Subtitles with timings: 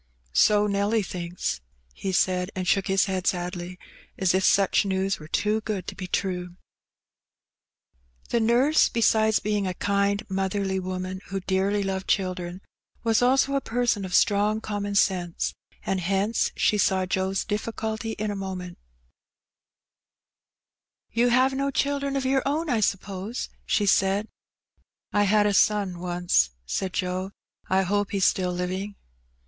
[0.33, 1.61] "So Nelly thinks,"
[1.93, 3.77] he said, and shook his head sadly,
[4.17, 6.55] as if such news were too good to be true.
[8.27, 8.49] Fading Away.
[8.49, 12.61] 127 The nurse^ besides being a kind motherly woman who dearly loved children,
[13.03, 15.53] was also a person of strong common sense,
[15.85, 18.79] and hence she saw Joe's difficulty in a moment
[21.11, 24.27] "You have no children of your own, I suppose?'' she said.
[25.13, 27.29] "I had a son once,'' said Joe.
[27.69, 28.95] "I hope he's still living."